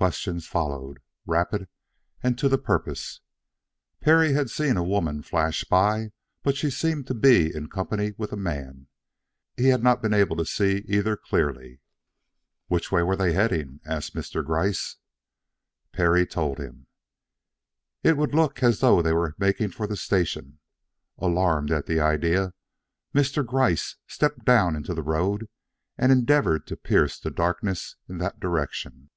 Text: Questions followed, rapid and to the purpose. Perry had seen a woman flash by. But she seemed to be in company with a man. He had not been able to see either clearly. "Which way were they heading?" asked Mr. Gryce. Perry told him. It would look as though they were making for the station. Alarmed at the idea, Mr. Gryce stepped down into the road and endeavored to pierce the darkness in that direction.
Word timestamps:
Questions 0.00 0.46
followed, 0.46 1.02
rapid 1.26 1.68
and 2.22 2.38
to 2.38 2.48
the 2.48 2.56
purpose. 2.56 3.20
Perry 4.00 4.32
had 4.32 4.48
seen 4.48 4.78
a 4.78 4.82
woman 4.82 5.20
flash 5.20 5.62
by. 5.64 6.12
But 6.42 6.56
she 6.56 6.70
seemed 6.70 7.06
to 7.08 7.12
be 7.12 7.54
in 7.54 7.68
company 7.68 8.14
with 8.16 8.32
a 8.32 8.36
man. 8.36 8.86
He 9.58 9.64
had 9.68 9.82
not 9.82 10.00
been 10.00 10.14
able 10.14 10.36
to 10.36 10.46
see 10.46 10.84
either 10.88 11.18
clearly. 11.18 11.80
"Which 12.68 12.90
way 12.90 13.02
were 13.02 13.14
they 13.14 13.34
heading?" 13.34 13.80
asked 13.84 14.14
Mr. 14.14 14.42
Gryce. 14.42 14.96
Perry 15.92 16.24
told 16.24 16.56
him. 16.56 16.86
It 18.02 18.16
would 18.16 18.34
look 18.34 18.62
as 18.62 18.80
though 18.80 19.02
they 19.02 19.12
were 19.12 19.34
making 19.36 19.68
for 19.72 19.86
the 19.86 19.98
station. 19.98 20.60
Alarmed 21.18 21.70
at 21.70 21.84
the 21.84 22.00
idea, 22.00 22.54
Mr. 23.14 23.44
Gryce 23.44 23.96
stepped 24.06 24.46
down 24.46 24.76
into 24.76 24.94
the 24.94 25.02
road 25.02 25.46
and 25.98 26.10
endeavored 26.10 26.66
to 26.68 26.76
pierce 26.78 27.18
the 27.20 27.30
darkness 27.30 27.96
in 28.08 28.16
that 28.16 28.40
direction. 28.40 29.10